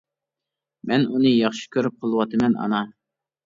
مەن 0.93 1.05
ئۇنى 1.11 1.35
ياخشى 1.35 1.69
كۆرۈپ 1.77 2.03
قېلىۋاتىمەن 2.03 2.61
ئانا. 2.67 2.85